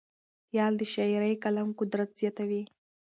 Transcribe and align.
خیال 0.47 0.73
د 0.77 0.83
شعري 0.93 1.33
کلام 1.43 1.69
قدرت 1.79 2.09
زیاتوي. 2.19 2.63